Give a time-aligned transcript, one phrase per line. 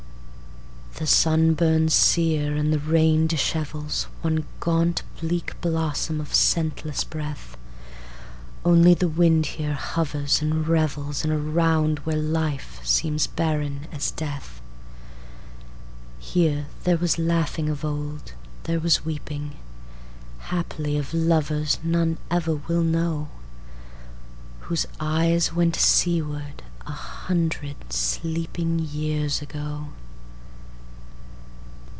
[0.99, 7.57] The sun burns sere and the rain dishevelsOne gaunt bleak blossom of scentless breath.
[8.63, 14.61] Only the wind here hovers and revelsIn a round where life seems barren as death.
[16.19, 18.33] Here there was laughing of old,
[18.65, 19.55] there was weeping,
[20.51, 23.29] Haply, of lovers none ever will know,
[24.69, 29.87] Whose eyes went seaward a hundred sleepingYears ago.